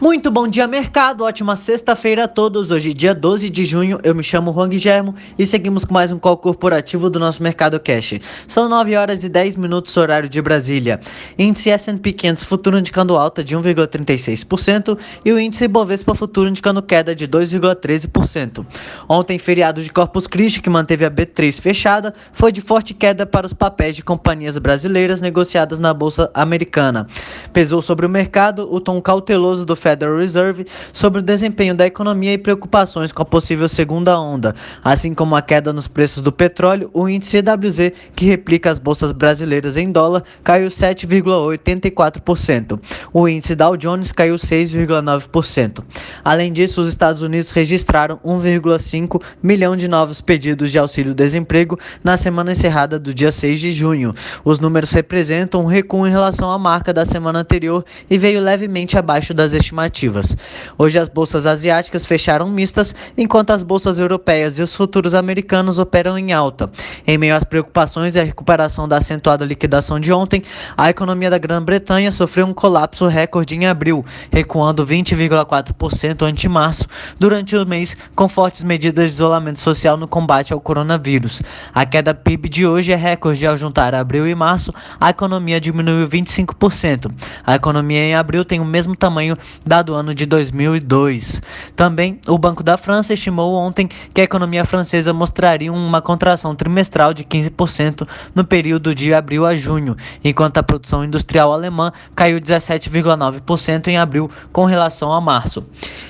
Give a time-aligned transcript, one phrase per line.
[0.00, 1.22] Muito bom dia, mercado.
[1.22, 2.72] Ótima sexta-feira a todos.
[2.72, 6.18] Hoje, dia 12 de junho, eu me chamo Juan Guilhermo e seguimos com mais um
[6.18, 8.14] call corporativo do nosso Mercado Cash.
[8.48, 11.00] São 9 horas e 10 minutos, horário de Brasília.
[11.38, 17.14] Índice S&P 500 futuro indicando alta de 1,36% e o índice Bovespa futuro indicando queda
[17.14, 18.66] de 2,13%.
[19.08, 23.46] Ontem, feriado de Corpus Christi, que manteve a B3 fechada, foi de forte queda para
[23.46, 27.06] os papéis de companhias brasileiras negociadas na Bolsa Americana.
[27.54, 32.32] Pesou sobre o mercado o tom cauteloso do Federal Reserve sobre o desempenho da economia
[32.32, 36.90] e preocupações com a possível segunda onda, assim como a queda nos preços do petróleo,
[36.92, 42.80] o índice EWZ, que replica as bolsas brasileiras em dólar, caiu 7,84%.
[43.12, 45.84] O índice Dow Jones caiu 6,9%.
[46.24, 52.50] Além disso, os Estados Unidos registraram 1,5 milhão de novos pedidos de auxílio-desemprego na semana
[52.50, 54.12] encerrada do dia 6 de junho.
[54.44, 58.98] Os números representam um recuo em relação à marca da semana anterior e veio levemente
[58.98, 60.36] abaixo das estimativas.
[60.76, 66.18] Hoje as bolsas asiáticas fecharam mistas, enquanto as bolsas europeias e os futuros americanos operam
[66.18, 66.70] em alta.
[67.06, 70.42] Em meio às preocupações e à recuperação da acentuada liquidação de ontem,
[70.76, 76.86] a economia da Grã-Bretanha sofreu um colapso recorde em abril, recuando 20,4% ante março,
[77.18, 81.42] durante o mês, com fortes medidas de isolamento social no combate ao coronavírus.
[81.74, 86.08] A queda PIB de hoje é recorde ao juntar abril e março, a economia diminuiu
[86.08, 87.12] 25%.
[87.46, 91.42] A economia em abril tem o mesmo tamanho dado ano de 2002.
[91.74, 97.14] Também, o Banco da França estimou ontem que a economia francesa mostraria uma contração trimestral
[97.14, 103.88] de 15% no período de abril a junho, enquanto a produção industrial alemã caiu 17,9%
[103.88, 105.64] em abril com relação a março.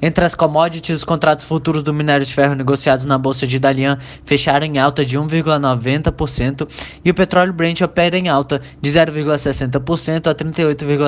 [0.00, 3.98] Entre as commodities, os contratos futuros do minério de ferro negociados na bolsa de Dalian
[4.24, 6.68] fecharam em alta de 1,90%
[7.04, 10.34] e o petróleo Brent opera em alta de 0,60% a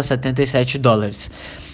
[0.03, 1.31] 38,77 dólares.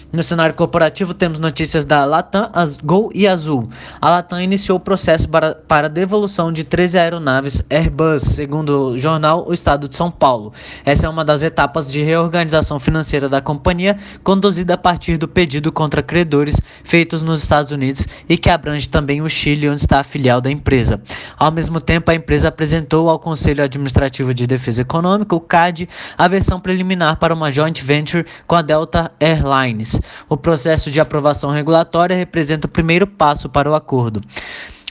[0.09, 2.49] No cenário corporativo, temos notícias da Latam,
[2.81, 3.67] Gol e Azul.
[3.99, 9.45] A Latam iniciou o processo para, para devolução de 13 aeronaves Airbus, segundo o jornal
[9.45, 10.53] O Estado de São Paulo.
[10.85, 15.73] Essa é uma das etapas de reorganização financeira da companhia, conduzida a partir do pedido
[15.73, 20.03] contra credores feitos nos Estados Unidos e que abrange também o Chile, onde está a
[20.05, 21.01] filial da empresa.
[21.37, 26.29] Ao mesmo tempo, a empresa apresentou ao Conselho Administrativo de Defesa Econômica, o CAD, a
[26.29, 29.96] versão preliminar para uma joint venture com a Delta Airlines.
[30.29, 34.21] O processo de aprovação regulatória representa o primeiro passo para o acordo.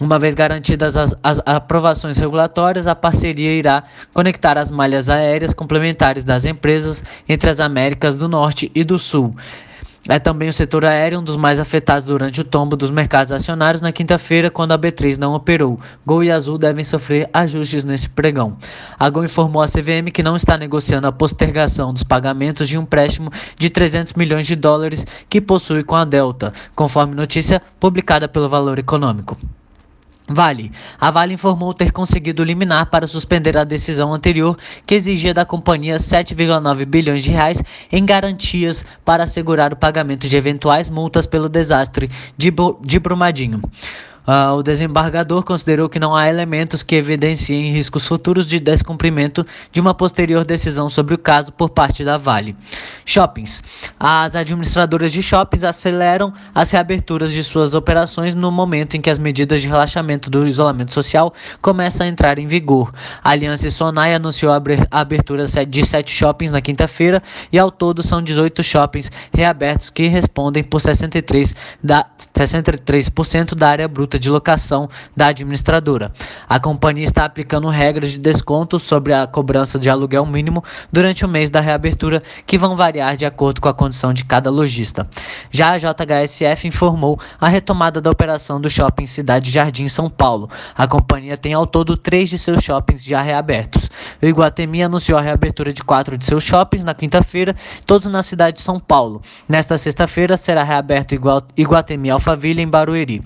[0.00, 6.22] Uma vez garantidas as, as, aprovações regulatórias, a parceria irá conectar as malhas aéreas complementares
[6.22, 9.34] das empresas entre as Américas do Norte e do Sul,
[10.08, 13.82] é também o setor aéreo um dos mais afetados durante o tombo dos mercados acionários
[13.82, 15.80] na quinta-feira, quando a B3 não operou.
[16.04, 18.56] Gol e Azul devem sofrer ajustes nesse pregão.
[18.98, 22.82] A Gol informou à CVM que não está negociando a postergação dos pagamentos de um
[22.82, 28.48] empréstimo de 300 milhões de dólares que possui com a Delta, conforme notícia publicada pelo
[28.48, 29.36] Valor Econômico.
[30.28, 30.72] Vale.
[31.00, 35.96] A Vale informou ter conseguido liminar para suspender a decisão anterior que exigia da companhia
[35.96, 42.10] 7,9 bilhões de reais em garantias para assegurar o pagamento de eventuais multas pelo desastre
[42.36, 43.62] de, de Brumadinho.
[44.26, 49.80] Uh, o desembargador considerou que não há elementos que evidenciem riscos futuros de descumprimento de
[49.80, 52.56] uma posterior decisão sobre o caso por parte da Vale.
[53.04, 53.62] Shoppings.
[54.00, 59.18] As administradoras de shoppings aceleram as reaberturas de suas operações no momento em que as
[59.18, 61.32] medidas de relaxamento do isolamento social
[61.62, 62.92] começam a entrar em vigor.
[63.22, 64.60] A Aliança Sonai anunciou a
[64.90, 67.22] abertura de sete shoppings na quinta-feira
[67.52, 72.04] e ao todo são 18 shoppings reabertos que respondem por 63%, da,
[72.34, 73.10] 63
[73.56, 76.12] da área bruta de locação da administradora.
[76.48, 80.62] A companhia está aplicando regras de desconto sobre a cobrança de aluguel mínimo
[80.92, 84.50] durante o mês da reabertura, que vão variar de acordo com a condição de cada
[84.50, 85.08] lojista.
[85.50, 90.48] Já a JHSF informou a retomada da operação do shopping Cidade Jardim São Paulo.
[90.76, 93.90] A companhia tem ao todo três de seus shoppings já reabertos.
[94.22, 97.54] O Iguatemi anunciou a reabertura de quatro de seus shoppings na quinta-feira,
[97.86, 99.22] todos na cidade de São Paulo.
[99.48, 101.14] Nesta sexta-feira será reaberto
[101.56, 103.22] Iguatemi Alphaville em Barueri.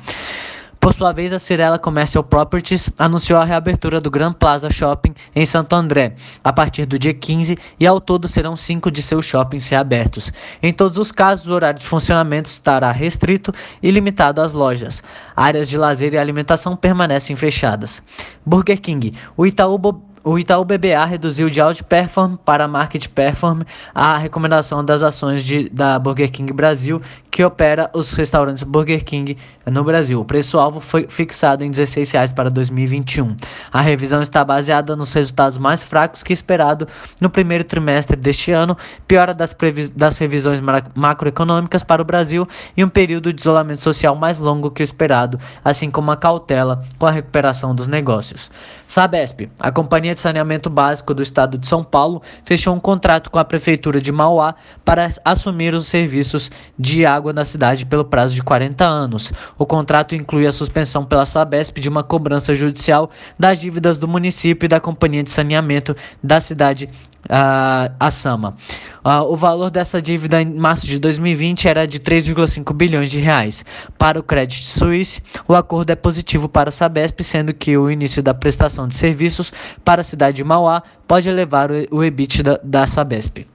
[0.80, 5.44] Por sua vez, a Cirela Commercial Properties anunciou a reabertura do Grand Plaza Shopping em
[5.44, 9.68] Santo André a partir do dia 15 e ao todo serão cinco de seus shoppings
[9.68, 10.32] reabertos.
[10.62, 15.02] Em todos os casos, o horário de funcionamento estará restrito e limitado às lojas.
[15.36, 18.02] Áreas de lazer e alimentação permanecem fechadas.
[18.46, 19.12] Burger King.
[19.36, 19.76] O Itaú
[20.22, 23.62] o Itaú BBA reduziu de Outperform para Market Perform
[23.94, 27.00] a recomendação das ações de, da Burger King Brasil,
[27.30, 30.20] que opera os restaurantes Burger King no Brasil.
[30.20, 33.34] O preço-alvo foi fixado em R$ 16,00 para 2021.
[33.72, 36.86] A revisão está baseada nos resultados mais fracos que esperado
[37.20, 38.76] no primeiro trimestre deste ano,
[39.08, 39.56] piora das,
[39.94, 40.60] das revisões
[40.94, 42.46] macroeconômicas para o Brasil
[42.76, 46.84] e um período de isolamento social mais longo que o esperado, assim como a cautela
[46.98, 48.50] com a recuperação dos negócios.
[48.90, 53.38] Sabesp, a Companhia de Saneamento Básico do Estado de São Paulo, fechou um contrato com
[53.38, 58.42] a Prefeitura de Mauá para assumir os serviços de água na cidade pelo prazo de
[58.42, 59.32] 40 anos.
[59.56, 64.66] O contrato inclui a suspensão pela Sabesp de uma cobrança judicial das dívidas do município
[64.66, 66.88] e da Companhia de Saneamento da cidade
[67.30, 68.56] uh, a Sama.
[69.04, 73.64] Uh, o valor dessa dívida em março de 2020 era de 3,5 bilhões de reais.
[73.96, 78.22] Para o Credit Suisse, o acordo é positivo para a Sabesp, sendo que o início
[78.22, 79.52] da prestação de serviços
[79.84, 83.46] para a cidade de Mauá pode elevar o, o EBITDA da Sabesp.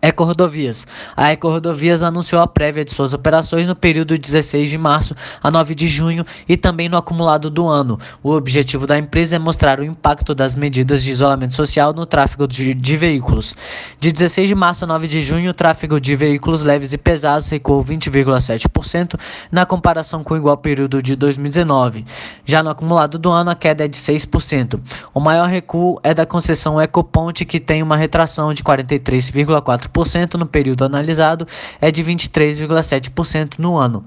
[0.00, 0.86] Ecorodovias.
[1.16, 5.50] A Ecorodovias anunciou a prévia de suas operações no período de 16 de março a
[5.50, 7.98] 9 de junho e também no acumulado do ano.
[8.22, 12.46] O objetivo da empresa é mostrar o impacto das medidas de isolamento social no tráfego
[12.46, 13.56] de, de veículos.
[13.98, 17.48] De 16 de março a 9 de junho, o tráfego de veículos leves e pesados
[17.48, 19.18] recuou 20,7%
[19.50, 22.04] na comparação com o igual período de 2019.
[22.44, 24.80] Já no acumulado do ano, a queda é de 6%.
[25.12, 30.46] O maior recuo é da concessão Ecoponte, que tem uma retração de 43,4% 4% no
[30.46, 31.46] período analisado
[31.80, 34.04] é de 23,7% no ano.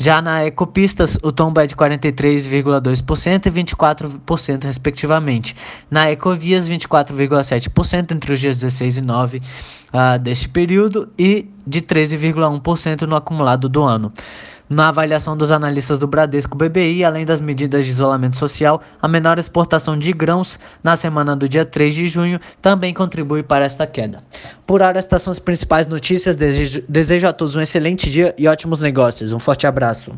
[0.00, 5.56] Já na Ecopistas, o tombo é de 43,2% e 24%, respectivamente.
[5.90, 13.02] Na Ecovias, 24,7% entre os dias 16 e 9 uh, deste período e de 13,1%
[13.02, 14.12] no acumulado do ano.
[14.68, 19.38] Na avaliação dos analistas do Bradesco BBI, além das medidas de isolamento social, a menor
[19.38, 24.22] exportação de grãos na semana do dia 3 de junho também contribui para esta queda.
[24.66, 26.36] Por hora, estas são as principais notícias.
[26.36, 29.32] Desejo, desejo a todos um excelente dia e ótimos negócios.
[29.32, 30.12] Um forte abraço.